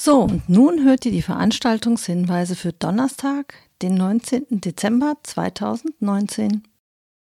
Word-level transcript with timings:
So, 0.00 0.20
und 0.20 0.48
nun 0.48 0.84
hört 0.84 1.04
ihr 1.06 1.10
die 1.10 1.22
Veranstaltungshinweise 1.22 2.54
für 2.54 2.72
Donnerstag, 2.72 3.54
den 3.82 3.96
19. 3.96 4.46
Dezember 4.48 5.14
2019. 5.24 6.62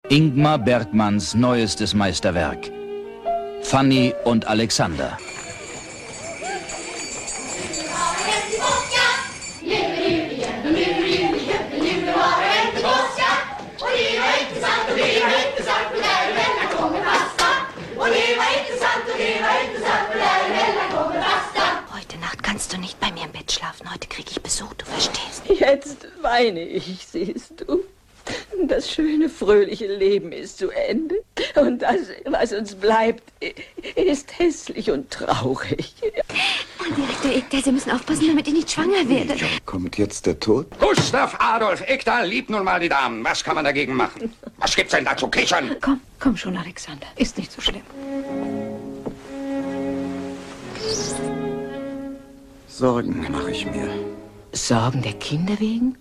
Ingmar 0.09 0.59
Bergmanns 0.59 1.35
neuestes 1.35 1.93
Meisterwerk. 1.93 2.71
Fanny 3.61 4.15
und 4.25 4.49
Alexander. 4.49 5.19
Nicht 22.85 23.01
bei 23.01 23.11
mir 23.13 23.25
im 23.25 23.33
Bett 23.33 23.51
schlafen. 23.51 23.91
Heute 23.91 24.07
kriege 24.09 24.29
ich 24.31 24.43
Besuch, 24.43 24.75
du 24.75 24.85
verstehst. 24.85 25.43
Jetzt 25.49 26.07
weine 26.21 26.63
ich, 26.63 27.07
siehst 27.07 27.63
du. 27.63 27.81
Das 28.69 28.91
schöne, 28.91 29.31
fröhliche 29.31 29.87
Leben 29.87 30.33
ist 30.33 30.59
zu 30.59 30.71
Ende. 30.71 31.15
Und 31.57 31.81
das, 31.81 32.09
was 32.27 32.53
uns 32.53 32.75
bleibt, 32.75 33.23
ist 33.95 34.39
hässlich 34.39 34.91
und 34.91 35.11
traurig. 35.11 35.95
Oh, 36.81 36.95
Direktor 36.95 37.33
Ekdal, 37.33 37.65
Sie 37.65 37.73
müssen 37.73 37.91
aufpassen, 37.91 38.27
damit 38.27 38.49
ich 38.49 38.55
nicht 38.55 38.71
schwanger 38.71 39.09
werde. 39.09 39.35
Ja, 39.35 39.47
kommt 39.65 39.97
jetzt 39.97 40.27
der 40.27 40.39
Tod? 40.39 40.67
Gustav 40.79 41.37
Adolf 41.39 41.83
Ekdal 41.87 42.27
liebt 42.29 42.51
nun 42.51 42.65
mal 42.65 42.81
die 42.81 42.91
Damen. 42.91 43.25
Was 43.25 43.43
kann 43.43 43.55
man 43.55 43.65
dagegen 43.65 43.95
machen? 43.95 44.35
Was 44.59 44.77
gibt's 44.77 44.93
denn 44.93 45.07
da 45.07 45.17
zu 45.17 45.29
kichern? 45.29 45.77
Komm, 45.81 46.03
komm 46.21 46.37
schon, 46.37 46.55
Alexander. 46.57 47.07
Ist 47.17 47.39
nicht 47.39 47.51
so 47.51 47.63
schlimm. 47.63 47.83
Sorgen 52.77 53.25
mache 53.31 53.53
ich 53.53 53.65
mir. 53.67 53.89
Sorgen 54.51 55.01
der 55.01 55.13
Kinder 55.13 55.55
wegen? 55.61 55.97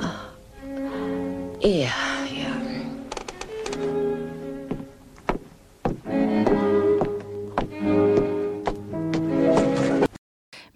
Ah. 0.00 0.30
Ja, 1.60 1.90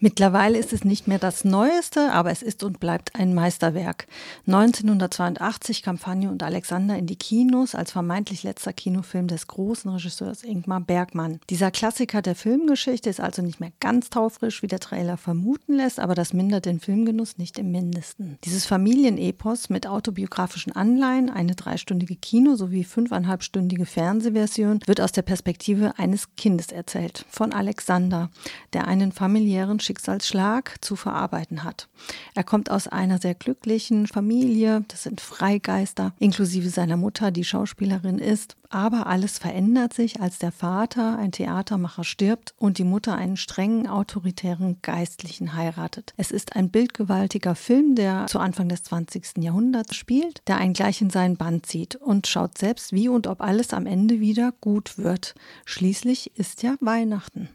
Mittlerweile 0.03 0.57
ist 0.57 0.73
es 0.73 0.83
nicht 0.83 1.09
mehr 1.09 1.19
das 1.19 1.45
Neueste, 1.45 2.11
aber 2.13 2.31
es 2.31 2.41
ist 2.41 2.65
und 2.65 2.81
bleibt 2.81 3.17
ein 3.17 3.35
Meisterwerk. 3.35 4.07
1982 4.47 5.83
kam 5.83 5.99
Fanny 5.99 6.27
und 6.27 6.43
Alexander 6.43 6.97
in 6.97 7.07
die 7.07 7.17
Kinos 7.17 7.75
als 7.75 7.93
vermeintlich 7.93 8.43
letzter 8.43 8.73
Kinofilm 8.73 9.27
des 9.27 9.47
großen 9.47 9.91
Regisseurs 9.91 10.43
Ingmar 10.43 10.81
Bergmann. 10.81 11.39
Dieser 11.51 11.71
Klassiker 11.71 12.23
der 12.23 12.35
Filmgeschichte 12.35 13.11
ist 13.11 13.21
also 13.21 13.43
nicht 13.43 13.61
mehr 13.61 13.73
ganz 13.79 14.09
taufrisch, 14.09 14.63
wie 14.63 14.69
der 14.69 14.81
Trailer 14.81 15.19
vermuten 15.19 15.75
lässt, 15.75 16.01
aber 16.01 16.15
das 16.15 16.33
mindert 16.33 16.65
den 16.65 16.81
Filmgenuss 16.81 17.37
nicht 17.37 17.59
im 17.59 17.71
Mindesten. 17.71 18.39
Dieses 18.45 18.65
Familienepos 18.65 19.69
mit 19.69 19.87
autobiografischen 19.87 20.75
Anleihen, 20.75 21.29
eine 21.29 21.57
dreistündige 21.57 22.17
Kino- 22.17 22.57
sowie 22.57 22.85
fünfeinhalbstündige 22.85 23.85
Fernsehversion 23.85 24.81
wird 24.87 25.03
aus 25.03 25.13
der 25.13 25.23
Perspektive 25.23 25.93
eines 25.99 26.35
Kindes 26.37 26.73
erzählt, 26.73 27.27
von 27.29 27.53
Alexander, 27.53 28.31
der 28.73 28.89
einen 28.89 29.13
familiären 29.13 29.79
Schicksalsschlag 29.91 30.77
zu 30.81 30.95
verarbeiten 30.95 31.65
hat. 31.65 31.89
Er 32.37 32.45
kommt 32.45 32.71
aus 32.71 32.87
einer 32.87 33.19
sehr 33.19 33.35
glücklichen 33.35 34.07
Familie, 34.07 34.85
das 34.87 35.03
sind 35.03 35.21
Freigeister, 35.21 36.15
inklusive 36.21 36.69
seiner 36.69 36.97
Mutter, 36.97 37.33
die 37.33 37.43
Schauspielerin 37.43 38.19
ist. 38.19 38.57
Aber 38.69 39.09
alles 39.09 39.39
verändert 39.39 39.93
sich, 39.93 40.21
als 40.21 40.39
der 40.39 40.53
Vater, 40.53 41.19
ein 41.19 41.33
Theatermacher, 41.33 42.05
stirbt 42.05 42.55
und 42.57 42.79
die 42.79 42.85
Mutter 42.85 43.17
einen 43.17 43.37
strengen, 43.37 43.89
autoritären 43.89 44.77
Geistlichen 44.81 45.57
heiratet. 45.57 46.15
Es 46.17 46.31
ist 46.31 46.55
ein 46.55 46.71
bildgewaltiger 46.71 47.57
Film, 47.57 47.97
der 47.97 48.27
zu 48.29 48.39
Anfang 48.39 48.69
des 48.69 48.85
20. 48.85 49.39
Jahrhunderts 49.39 49.97
spielt, 49.97 50.43
der 50.47 50.59
einen 50.59 50.75
gleich 50.75 51.01
in 51.01 51.11
seinen 51.11 51.37
Band 51.37 51.67
zieht 51.67 51.97
und 51.97 52.29
schaut 52.29 52.59
selbst, 52.59 52.93
wie 52.93 53.09
und 53.09 53.27
ob 53.27 53.41
alles 53.41 53.75
am 53.75 53.87
Ende 53.87 54.21
wieder 54.21 54.53
gut 54.61 54.99
wird. 54.99 55.35
Schließlich 55.65 56.39
ist 56.39 56.63
ja 56.63 56.77
Weihnachten. 56.81 57.49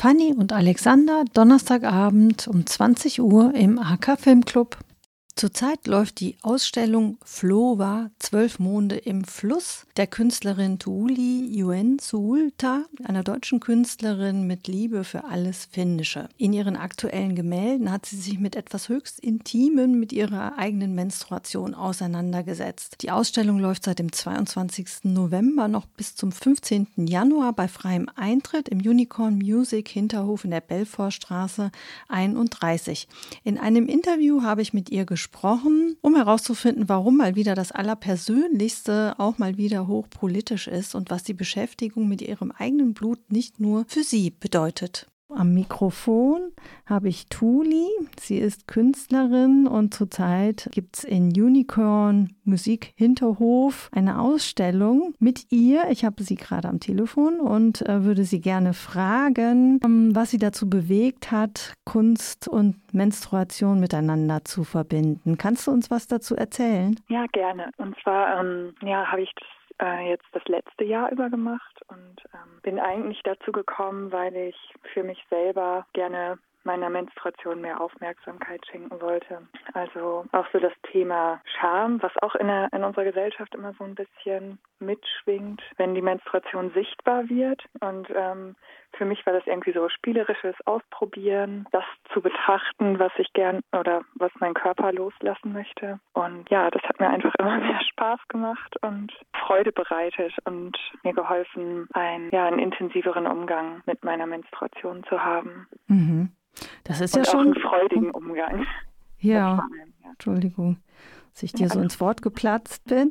Fanny 0.00 0.32
und 0.32 0.54
Alexander 0.54 1.26
Donnerstagabend 1.34 2.48
um 2.48 2.64
20 2.64 3.20
Uhr 3.20 3.52
im 3.54 3.78
AK 3.78 4.18
Filmclub. 4.18 4.78
Zurzeit 5.40 5.86
läuft 5.86 6.20
die 6.20 6.36
Ausstellung 6.42 7.16
Flova, 7.24 8.10
zwölf 8.18 8.58
Monde 8.58 8.96
im 8.96 9.24
Fluss, 9.24 9.86
der 9.96 10.06
Künstlerin 10.06 10.78
Tuuli 10.78 11.46
Yuen 11.58 11.98
Suulta, 11.98 12.84
einer 13.04 13.22
deutschen 13.22 13.58
Künstlerin 13.58 14.46
mit 14.46 14.68
Liebe 14.68 15.02
für 15.02 15.24
alles 15.24 15.64
Finnische. 15.64 16.28
In 16.36 16.52
ihren 16.52 16.76
aktuellen 16.76 17.34
Gemälden 17.36 17.90
hat 17.90 18.04
sie 18.04 18.18
sich 18.18 18.38
mit 18.38 18.54
etwas 18.54 18.90
höchst 18.90 19.18
Intimen 19.18 19.98
mit 19.98 20.12
ihrer 20.12 20.58
eigenen 20.58 20.94
Menstruation 20.94 21.74
auseinandergesetzt. 21.74 22.96
Die 23.00 23.10
Ausstellung 23.10 23.60
läuft 23.60 23.84
seit 23.84 23.98
dem 23.98 24.12
22. 24.12 25.04
November 25.04 25.68
noch 25.68 25.86
bis 25.86 26.16
zum 26.16 26.32
15. 26.32 26.86
Januar 26.96 27.54
bei 27.54 27.66
freiem 27.66 28.10
Eintritt 28.14 28.68
im 28.68 28.80
Unicorn 28.80 29.38
Music 29.38 29.88
Hinterhof 29.88 30.44
in 30.44 30.50
der 30.50 30.60
Belfortstraße 30.60 31.72
31. 32.08 33.08
In 33.42 33.56
einem 33.56 33.86
Interview 33.86 34.42
habe 34.42 34.60
ich 34.60 34.74
mit 34.74 34.90
ihr 34.90 35.06
gesprochen 35.06 35.29
gesprochen, 35.30 35.96
um 36.02 36.16
herauszufinden, 36.16 36.88
warum 36.88 37.16
mal 37.16 37.34
wieder 37.34 37.54
das 37.54 37.72
Allerpersönlichste 37.72 39.14
auch 39.18 39.38
mal 39.38 39.56
wieder 39.56 39.86
hochpolitisch 39.86 40.68
ist 40.68 40.94
und 40.94 41.10
was 41.10 41.22
die 41.22 41.34
Beschäftigung 41.34 42.08
mit 42.08 42.20
ihrem 42.20 42.50
eigenen 42.50 42.92
Blut 42.92 43.32
nicht 43.32 43.58
nur 43.58 43.84
für 43.88 44.02
sie 44.02 44.30
bedeutet. 44.30 45.06
Am 45.34 45.54
Mikrofon 45.54 46.52
habe 46.86 47.08
ich 47.08 47.28
Tuli. 47.28 47.86
Sie 48.18 48.38
ist 48.38 48.66
Künstlerin 48.66 49.66
und 49.66 49.94
zurzeit 49.94 50.68
gibt 50.72 50.98
es 50.98 51.04
in 51.04 51.28
Unicorn 51.28 52.30
Musik 52.44 52.92
Hinterhof 52.96 53.88
eine 53.92 54.20
Ausstellung 54.20 55.14
mit 55.18 55.52
ihr. 55.52 55.84
Ich 55.90 56.04
habe 56.04 56.22
sie 56.22 56.34
gerade 56.34 56.68
am 56.68 56.80
Telefon 56.80 57.40
und 57.40 57.86
äh, 57.88 58.04
würde 58.04 58.24
sie 58.24 58.40
gerne 58.40 58.74
fragen, 58.74 59.80
ähm, 59.84 60.14
was 60.14 60.30
sie 60.30 60.38
dazu 60.38 60.68
bewegt 60.68 61.30
hat, 61.30 61.74
Kunst 61.84 62.48
und 62.48 62.76
Menstruation 62.92 63.80
miteinander 63.80 64.44
zu 64.44 64.64
verbinden. 64.64 65.38
Kannst 65.38 65.66
du 65.66 65.70
uns 65.70 65.90
was 65.90 66.06
dazu 66.06 66.34
erzählen? 66.34 66.96
Ja, 67.08 67.26
gerne. 67.32 67.70
Und 67.76 67.96
zwar 68.02 68.40
ähm, 68.40 68.74
ja, 68.82 69.06
habe 69.06 69.22
ich 69.22 69.30
das 69.34 69.59
äh, 69.80 70.08
jetzt 70.08 70.26
das 70.32 70.44
letzte 70.46 70.84
Jahr 70.84 71.10
über 71.10 71.30
gemacht 71.30 71.80
und 71.88 72.22
ähm, 72.34 72.60
bin 72.62 72.78
eigentlich 72.78 73.22
dazu 73.24 73.52
gekommen, 73.52 74.12
weil 74.12 74.34
ich 74.36 74.56
für 74.92 75.02
mich 75.02 75.24
selber 75.30 75.86
gerne 75.92 76.38
meiner 76.64 76.90
Menstruation 76.90 77.60
mehr 77.60 77.80
Aufmerksamkeit 77.80 78.64
schenken 78.66 79.00
wollte. 79.00 79.42
Also 79.72 80.26
auch 80.32 80.46
so 80.52 80.58
das 80.58 80.72
Thema 80.92 81.40
Scham, 81.44 82.02
was 82.02 82.12
auch 82.22 82.34
in, 82.34 82.48
der, 82.48 82.68
in 82.72 82.84
unserer 82.84 83.04
Gesellschaft 83.04 83.54
immer 83.54 83.72
so 83.78 83.84
ein 83.84 83.94
bisschen 83.94 84.58
mitschwingt, 84.78 85.62
wenn 85.76 85.94
die 85.94 86.02
Menstruation 86.02 86.70
sichtbar 86.72 87.28
wird. 87.28 87.62
Und 87.80 88.08
ähm, 88.14 88.56
für 88.92 89.04
mich 89.04 89.24
war 89.24 89.32
das 89.32 89.46
irgendwie 89.46 89.72
so 89.72 89.88
spielerisches 89.88 90.54
Ausprobieren, 90.66 91.66
das 91.72 91.84
zu 92.12 92.20
betrachten, 92.20 92.98
was 92.98 93.12
ich 93.18 93.32
gern 93.32 93.60
oder 93.72 94.02
was 94.14 94.32
mein 94.40 94.54
Körper 94.54 94.92
loslassen 94.92 95.52
möchte. 95.52 96.00
Und 96.12 96.50
ja, 96.50 96.70
das 96.70 96.82
hat 96.82 97.00
mir 97.00 97.08
einfach 97.08 97.34
immer 97.38 97.58
mehr 97.58 97.80
Spaß 97.90 98.20
gemacht 98.28 98.76
und 98.82 99.12
Freude 99.50 99.72
bereitet 99.72 100.32
und 100.44 100.76
mir 101.02 101.12
geholfen, 101.12 101.88
einen, 101.92 102.30
ja, 102.30 102.46
einen 102.46 102.60
intensiveren 102.60 103.26
Umgang 103.26 103.82
mit 103.84 104.04
meiner 104.04 104.26
Menstruation 104.26 105.02
zu 105.08 105.18
haben. 105.18 105.66
Mhm. 105.88 106.30
Das 106.84 107.00
ist 107.00 107.16
und 107.16 107.26
ja 107.26 107.30
schon. 107.32 107.46
einen 107.46 107.54
freudigen 107.56 108.10
Umgang. 108.12 108.64
Ja. 109.18 109.54
Allem, 109.54 109.92
ja. 110.04 110.10
Entschuldigung, 110.10 110.76
dass 111.32 111.42
ich 111.42 111.52
dir 111.52 111.64
ja, 111.66 111.68
so 111.68 111.80
ins 111.80 112.00
Wort 112.00 112.22
geplatzt 112.22 112.84
bin. 112.84 113.10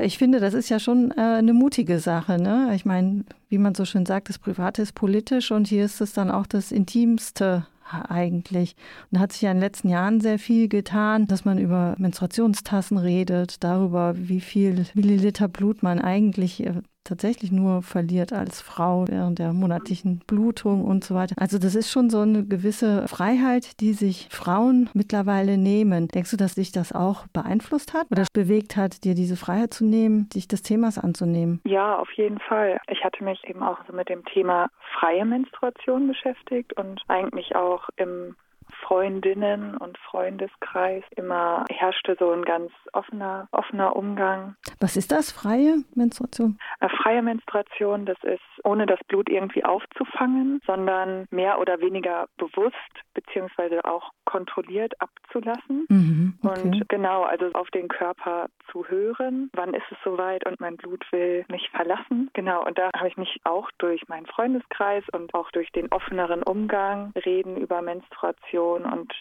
Ich 0.00 0.18
finde, 0.18 0.40
das 0.40 0.52
ist 0.52 0.68
ja 0.68 0.80
schon 0.80 1.12
äh, 1.12 1.20
eine 1.20 1.52
mutige 1.52 2.00
Sache. 2.00 2.42
Ne? 2.42 2.72
Ich 2.74 2.84
meine, 2.84 3.24
wie 3.48 3.58
man 3.58 3.76
so 3.76 3.84
schön 3.84 4.04
sagt, 4.04 4.30
das 4.30 4.40
Private 4.40 4.82
ist 4.82 4.94
politisch 4.94 5.52
und 5.52 5.68
hier 5.68 5.84
ist 5.84 6.00
es 6.00 6.12
dann 6.12 6.30
auch 6.30 6.46
das 6.46 6.72
Intimste 6.72 7.66
eigentlich. 7.92 8.76
Und 9.10 9.16
da 9.16 9.20
hat 9.20 9.32
sich 9.32 9.42
ja 9.42 9.50
in 9.50 9.58
den 9.58 9.62
letzten 9.62 9.88
Jahren 9.88 10.20
sehr 10.20 10.38
viel 10.38 10.68
getan, 10.68 11.26
dass 11.26 11.44
man 11.44 11.58
über 11.58 11.94
Menstruationstassen 11.98 12.98
redet, 12.98 13.62
darüber, 13.62 14.14
wie 14.16 14.40
viel 14.40 14.86
Milliliter 14.94 15.48
Blut 15.48 15.82
man 15.82 16.00
eigentlich 16.00 16.64
äh, 16.64 16.82
tatsächlich 17.04 17.52
nur 17.52 17.82
verliert 17.82 18.32
als 18.32 18.60
Frau 18.60 19.06
während 19.08 19.38
der 19.38 19.52
monatlichen 19.52 20.20
Blutung 20.26 20.84
und 20.84 21.04
so 21.04 21.14
weiter. 21.14 21.34
Also 21.38 21.58
das 21.58 21.74
ist 21.74 21.90
schon 21.90 22.10
so 22.10 22.20
eine 22.20 22.44
gewisse 22.44 23.06
Freiheit, 23.08 23.80
die 23.80 23.92
sich 23.92 24.28
Frauen 24.30 24.90
mittlerweile 24.94 25.58
nehmen. 25.58 26.08
Denkst 26.08 26.30
du, 26.30 26.36
dass 26.36 26.54
dich 26.54 26.72
das 26.72 26.92
auch 26.92 27.26
beeinflusst 27.32 27.94
hat 27.94 28.06
oder 28.10 28.24
bewegt 28.32 28.76
hat, 28.76 29.04
dir 29.04 29.14
diese 29.14 29.36
Freiheit 29.36 29.74
zu 29.74 29.84
nehmen, 29.84 30.28
sich 30.32 30.48
des 30.48 30.62
Themas 30.62 30.98
anzunehmen? 30.98 31.60
Ja, 31.64 31.98
auf 31.98 32.10
jeden 32.12 32.38
Fall. 32.38 32.80
Ich 32.88 33.04
hatte 33.04 33.24
mich 33.24 33.42
eben 33.44 33.62
auch 33.62 33.78
so 33.86 33.92
mit 33.92 34.08
dem 34.08 34.24
Thema 34.24 34.68
freie 34.98 35.24
Menstruation 35.24 36.08
beschäftigt 36.08 36.72
und 36.74 37.02
eigentlich 37.08 37.54
auch 37.56 37.88
im 37.96 38.36
Freundinnen 38.82 39.76
und 39.76 39.96
Freundeskreis. 39.98 41.02
Immer 41.16 41.64
herrschte 41.70 42.16
so 42.18 42.30
ein 42.30 42.44
ganz 42.44 42.70
offener, 42.92 43.48
offener 43.52 43.96
Umgang. 43.96 44.56
Was 44.80 44.96
ist 44.96 45.12
das, 45.12 45.32
freie 45.32 45.84
Menstruation? 45.94 46.58
Eine 46.80 46.90
freie 46.90 47.22
Menstruation, 47.22 48.06
das 48.06 48.18
ist 48.22 48.40
ohne 48.64 48.86
das 48.86 48.98
Blut 49.08 49.28
irgendwie 49.28 49.64
aufzufangen, 49.64 50.60
sondern 50.66 51.26
mehr 51.30 51.58
oder 51.60 51.80
weniger 51.80 52.26
bewusst 52.36 52.76
beziehungsweise 53.14 53.84
auch 53.84 54.10
kontrolliert 54.24 54.94
abzulassen. 55.00 55.86
Mhm, 55.88 56.31
okay. 56.42 56.60
Und 56.62 56.88
genau, 56.88 57.22
also 57.22 57.46
auf 57.52 57.70
den 57.70 57.88
Körper 57.88 58.48
zu 58.70 58.86
hören, 58.88 59.50
wann 59.54 59.74
ist 59.74 59.84
es 59.90 59.98
soweit 60.04 60.46
und 60.46 60.60
mein 60.60 60.76
Blut 60.76 61.04
will 61.12 61.44
mich 61.48 61.68
verlassen. 61.70 62.30
Genau, 62.32 62.64
und 62.64 62.78
da 62.78 62.90
habe 62.96 63.08
ich 63.08 63.16
mich 63.16 63.40
auch 63.44 63.70
durch 63.78 64.06
meinen 64.08 64.26
Freundeskreis 64.26 65.04
und 65.12 65.34
auch 65.34 65.50
durch 65.50 65.70
den 65.72 65.90
offeneren 65.92 66.42
Umgang, 66.42 67.12
Reden 67.24 67.56
über 67.56 67.82
Menstruation 67.82 68.84
und 68.84 69.12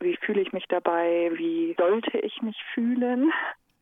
wie 0.00 0.16
fühle 0.16 0.40
ich 0.40 0.52
mich 0.52 0.66
dabei, 0.68 1.30
wie 1.34 1.74
sollte 1.76 2.18
ich 2.18 2.40
mich 2.42 2.56
fühlen. 2.74 3.32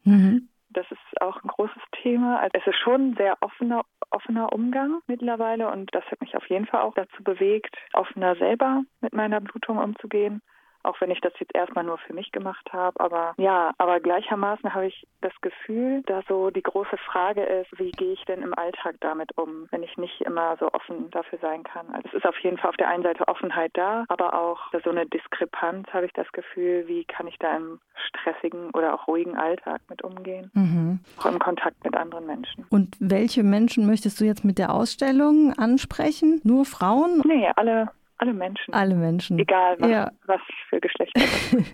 Mhm. 0.04 0.48
Das 0.70 0.90
ist 0.90 1.20
auch 1.20 1.42
ein 1.42 1.48
großes 1.48 1.82
Thema. 2.02 2.38
Also 2.40 2.52
es 2.54 2.66
ist 2.66 2.78
schon 2.78 3.10
ein 3.10 3.16
sehr 3.16 3.36
offener, 3.40 3.84
offener 4.10 4.52
Umgang 4.52 5.00
mittlerweile 5.06 5.70
und 5.70 5.94
das 5.94 6.04
hat 6.10 6.20
mich 6.20 6.36
auf 6.36 6.46
jeden 6.48 6.66
Fall 6.66 6.80
auch 6.80 6.94
dazu 6.94 7.22
bewegt, 7.22 7.76
offener 7.92 8.36
selber 8.36 8.82
mit 9.00 9.12
meiner 9.12 9.40
Blutung 9.40 9.78
umzugehen 9.78 10.42
auch 10.86 11.00
wenn 11.00 11.10
ich 11.10 11.20
das 11.20 11.32
jetzt 11.38 11.54
erstmal 11.54 11.84
nur 11.84 11.98
für 11.98 12.14
mich 12.14 12.32
gemacht 12.32 12.72
habe. 12.72 12.98
Aber 13.00 13.34
ja, 13.36 13.72
aber 13.78 14.00
gleichermaßen 14.00 14.72
habe 14.74 14.86
ich 14.86 15.06
das 15.20 15.32
Gefühl, 15.40 16.02
dass 16.06 16.24
so 16.26 16.50
die 16.50 16.62
große 16.62 16.96
Frage 16.98 17.42
ist, 17.42 17.78
wie 17.78 17.90
gehe 17.90 18.12
ich 18.12 18.24
denn 18.24 18.42
im 18.42 18.56
Alltag 18.56 18.96
damit 19.00 19.36
um, 19.36 19.66
wenn 19.70 19.82
ich 19.82 19.96
nicht 19.96 20.20
immer 20.22 20.56
so 20.58 20.70
offen 20.72 21.10
dafür 21.10 21.38
sein 21.40 21.62
kann. 21.64 21.86
Also 21.92 22.08
es 22.08 22.14
ist 22.14 22.26
auf 22.26 22.38
jeden 22.40 22.58
Fall 22.58 22.70
auf 22.70 22.76
der 22.76 22.88
einen 22.88 23.02
Seite 23.02 23.26
Offenheit 23.28 23.72
da, 23.74 24.04
aber 24.08 24.34
auch 24.34 24.60
so 24.84 24.90
eine 24.90 25.06
Diskrepanz 25.06 25.88
habe 25.92 26.06
ich 26.06 26.12
das 26.12 26.30
Gefühl, 26.32 26.86
wie 26.86 27.04
kann 27.04 27.26
ich 27.26 27.38
da 27.38 27.56
im 27.56 27.80
stressigen 28.08 28.70
oder 28.70 28.94
auch 28.94 29.08
ruhigen 29.08 29.36
Alltag 29.36 29.80
mit 29.88 30.02
umgehen. 30.02 30.50
Mhm. 30.54 31.00
Auch 31.18 31.26
im 31.26 31.38
Kontakt 31.38 31.82
mit 31.84 31.96
anderen 31.96 32.26
Menschen. 32.26 32.66
Und 32.70 32.96
welche 33.00 33.42
Menschen 33.42 33.86
möchtest 33.86 34.20
du 34.20 34.24
jetzt 34.24 34.44
mit 34.44 34.58
der 34.58 34.72
Ausstellung 34.72 35.52
ansprechen? 35.56 36.40
Nur 36.44 36.64
Frauen? 36.64 37.22
Nee, 37.26 37.50
alle 37.56 37.90
alle 38.18 38.32
Menschen. 38.32 38.74
Alle 38.74 38.94
Menschen. 38.94 39.38
Egal, 39.38 39.76
was, 39.78 39.90
ja. 39.90 40.10
was 40.26 40.40
für 40.68 40.80
Geschlechter. 40.80 41.20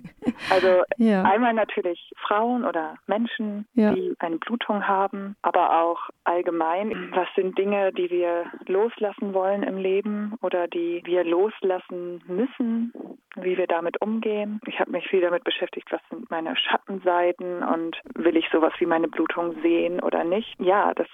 Also 0.50 0.82
ja. 0.96 1.22
einmal 1.22 1.52
natürlich 1.52 2.10
Frauen 2.26 2.64
oder 2.64 2.96
Menschen, 3.06 3.66
Ja. 3.74 3.92
die 3.92 4.14
eine 4.18 4.36
Blutung 4.38 4.86
haben, 4.86 5.36
aber 5.42 5.82
auch 5.82 6.08
allgemein, 6.24 7.10
was 7.12 7.28
sind 7.36 7.56
Dinge, 7.58 7.92
die 7.92 8.10
wir 8.10 8.46
loslassen 8.66 9.34
wollen 9.34 9.62
im 9.62 9.78
Leben 9.78 10.34
oder 10.42 10.68
die 10.68 11.02
wir 11.04 11.24
loslassen 11.24 12.22
müssen, 12.26 12.92
wie 13.36 13.56
wir 13.56 13.66
damit 13.66 14.00
umgehen. 14.00 14.60
Ich 14.66 14.80
habe 14.80 14.90
mich 14.90 15.06
viel 15.08 15.20
damit 15.20 15.44
beschäftigt, 15.44 15.90
was 15.92 16.00
sind 16.10 16.30
meine 16.30 16.56
Schattenseiten 16.56 17.62
und 17.62 17.96
will 18.14 18.36
ich 18.36 18.48
sowas 18.50 18.72
wie 18.78 18.86
meine 18.86 19.08
Blutung 19.08 19.60
sehen 19.62 20.00
oder 20.00 20.24
nicht. 20.24 20.54
Ja, 20.58 20.92
das 20.94 21.08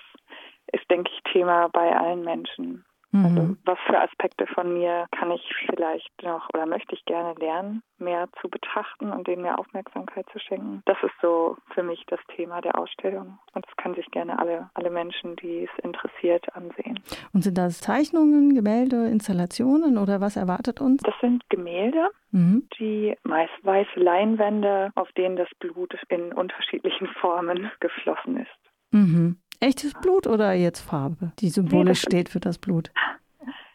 ist, 0.73 0.91
denke 0.91 1.11
ich, 1.13 1.33
Thema 1.33 1.69
bei 1.69 1.95
allen 1.97 2.25
Menschen. 2.25 2.85
Also 3.11 3.41
Mhm. 3.41 3.59
was 3.65 3.79
für 3.87 3.99
Aspekte 3.99 4.47
von 4.49 4.75
mir 4.75 5.07
kann 5.19 5.31
ich 5.31 5.43
vielleicht 5.67 6.11
noch 6.23 6.47
oder 6.53 6.67
möchte 6.67 6.95
ich 6.95 7.05
gerne 7.07 7.33
lernen, 7.39 7.83
mehr 7.99 8.29
zu 8.43 8.51
betrachten 8.51 9.11
und 9.11 9.27
denen 9.27 9.43
mehr 9.43 9.59
Aufmerksamkeit 9.59 10.27
zu 10.31 10.39
schenken. 10.39 10.83
Das 10.85 10.99
ist 11.03 11.15
so 11.23 11.57
für 11.75 11.83
mich 11.83 12.05
das 12.09 12.21
Thema 12.37 12.61
der 12.61 12.79
Ausstellung. 12.79 13.39
Und 13.55 13.67
das 13.67 13.75
können 13.79 13.95
sich 13.95 14.07
gerne 14.11 14.39
alle, 14.39 14.69
alle 14.75 14.91
Menschen, 14.91 15.37
die 15.37 15.65
es 15.65 15.85
interessiert, 15.85 16.55
ansehen. 16.55 17.01
Und 17.33 17.43
sind 17.45 17.57
das 17.57 17.81
Zeichnungen, 17.81 18.55
Gemälde, 18.55 19.07
Installationen 19.07 19.97
oder 19.97 20.21
was 20.21 20.37
erwartet 20.37 20.81
uns? 20.83 21.03
Das 21.03 21.15
sind 21.23 21.49
Gemälde, 21.49 22.11
Mhm. 22.31 22.69
die 22.79 23.17
meist 23.23 23.53
weiße 23.63 23.99
Leinwände, 23.99 24.91
auf 24.97 25.11
denen 25.13 25.37
das 25.37 25.49
Blut 25.61 25.97
in 26.11 26.35
unterschiedlichen 26.35 27.07
Formen 27.21 27.71
geflossen 27.81 28.37
ist. 28.37 28.51
Mhm. 28.93 29.39
Echtes 29.61 29.95
Blut 29.95 30.27
oder 30.27 30.53
jetzt 30.53 30.81
Farbe, 30.81 31.33
die 31.41 31.49
symbolisch 31.49 31.99
ist- 32.05 32.07
steht 32.07 32.29
für 32.29 32.41
das 32.41 32.59
Blut? 32.59 32.91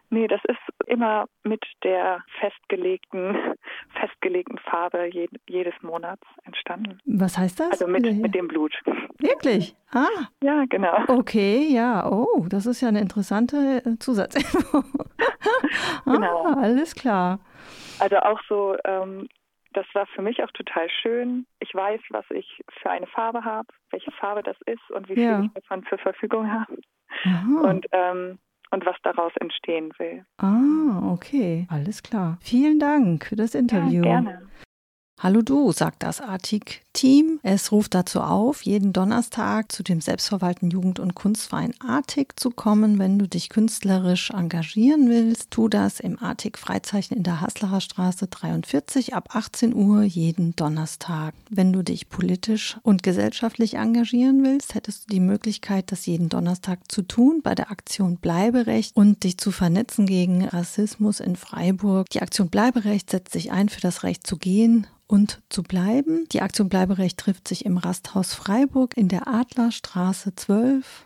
Nee, 0.09 0.27
das 0.27 0.41
ist 0.47 0.59
immer 0.87 1.25
mit 1.43 1.65
der 1.83 2.23
festgelegten, 2.39 3.35
festgelegten 3.99 4.59
Farbe 4.59 5.07
je, 5.11 5.27
jedes 5.49 5.73
Monats 5.81 6.21
entstanden. 6.43 6.99
Was 7.05 7.35
heißt 7.37 7.59
das? 7.59 7.71
Also 7.71 7.87
mit, 7.87 8.03
mit 8.17 8.35
dem 8.35 8.47
Blut. 8.47 8.73
Wirklich? 9.17 9.75
Ah, 9.91 10.05
Ja, 10.43 10.65
genau. 10.69 10.95
okay, 11.07 11.67
ja. 11.71 12.07
Oh, 12.11 12.45
das 12.47 12.67
ist 12.67 12.81
ja 12.81 12.89
eine 12.89 13.01
interessante 13.01 13.81
äh, 13.85 13.97
Zusatzinfo. 13.99 14.83
Genau. 16.05 16.45
Ah, 16.45 16.57
alles 16.61 16.93
klar. 16.95 17.39
Also 17.99 18.17
auch 18.17 18.39
so, 18.47 18.75
ähm, 18.85 19.27
das 19.73 19.85
war 19.93 20.05
für 20.07 20.21
mich 20.21 20.43
auch 20.43 20.51
total 20.51 20.87
schön. 21.01 21.45
Ich 21.59 21.73
weiß, 21.73 21.99
was 22.09 22.25
ich 22.29 22.61
für 22.81 22.89
eine 22.89 23.07
Farbe 23.07 23.43
habe, 23.43 23.67
welche 23.91 24.11
Farbe 24.11 24.43
das 24.43 24.57
ist 24.65 24.89
und 24.91 25.09
wie 25.09 25.19
Ja. 25.19 25.37
viel 25.39 25.45
ich 25.47 25.53
davon 25.53 25.85
zur 25.89 25.97
Verfügung 25.97 26.51
habe 26.51 26.77
Aha. 27.25 27.61
und, 27.69 27.85
ähm, 27.91 28.39
und 28.71 28.85
was 28.85 28.95
daraus 29.03 29.31
entstehen 29.39 29.91
will. 29.97 30.25
ah, 30.37 31.11
okay, 31.11 31.67
alles 31.69 32.01
klar. 32.03 32.37
Vielen 32.41 32.79
Dank 32.79 33.25
für 33.27 33.35
das 33.35 33.53
Interview. 33.55 34.03
Ja, 34.05 34.21
gerne. 34.21 34.49
Hallo 35.19 35.41
du, 35.41 35.71
sagt 35.71 36.03
das 36.03 36.21
Artig-Team. 36.93 37.39
Es 37.43 37.71
ruft 37.71 37.93
dazu 37.93 38.21
auf, 38.21 38.61
jeden 38.63 38.93
Donnerstag 38.93 39.71
zu 39.71 39.83
dem 39.83 39.99
selbstverwalteten 39.99 40.69
Jugend- 40.69 40.99
und 40.99 41.15
Kunstverein 41.15 41.73
Artig 41.79 42.39
zu 42.39 42.51
kommen. 42.51 42.99
Wenn 42.99 43.19
du 43.19 43.27
dich 43.27 43.49
künstlerisch 43.49 44.29
engagieren 44.31 45.09
willst, 45.09 45.51
tu 45.51 45.67
das 45.67 45.99
im 45.99 46.19
Artig 46.19 46.57
Freizeichen 46.57 47.17
in 47.17 47.23
der 47.23 47.41
Haslacher 47.41 47.81
Straße 47.81 48.27
43 48.27 49.13
ab 49.13 49.29
18 49.35 49.73
Uhr 49.73 50.03
jeden 50.03 50.55
Donnerstag. 50.55 51.33
Wenn 51.49 51.73
du 51.73 51.83
dich 51.83 52.09
politisch 52.09 52.77
und 52.83 53.03
gesellschaftlich 53.03 53.75
engagieren 53.75 54.43
willst, 54.43 54.75
hättest 54.75 55.05
du 55.05 55.13
die 55.13 55.19
Möglichkeit, 55.19 55.91
das 55.91 56.05
jeden 56.05 56.29
Donnerstag 56.29 56.91
zu 56.91 57.01
tun 57.01 57.41
bei 57.43 57.55
der 57.55 57.71
Aktion 57.71 58.17
Bleiberecht 58.17 58.95
und 58.95 59.23
dich 59.23 59.37
zu 59.37 59.51
vernetzen 59.51 60.05
gegen 60.05 60.45
Rassismus 60.45 61.19
in 61.19 61.35
Freiburg. 61.35 62.09
Die 62.11 62.21
Aktion 62.21 62.49
Bleiberecht 62.49 63.09
setzt 63.09 63.33
sich 63.33 63.51
ein 63.51 63.69
für 63.69 63.81
das 63.81 64.03
Recht 64.03 64.25
zu 64.27 64.37
gehen 64.37 64.87
und 65.13 65.41
zu 65.49 65.61
bleiben. 65.61 66.25
Die 66.31 66.41
Aktion 66.41 66.69
Bleiberecht 66.69 66.82
trifft 67.17 67.47
sich 67.47 67.65
im 67.65 67.77
Rasthaus 67.77 68.33
Freiburg 68.33 68.95
in 68.97 69.07
der 69.07 69.27
Adlerstraße 69.27 70.35
12 70.35 71.01